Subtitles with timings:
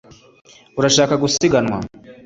[0.79, 1.77] urashaka gusiganwa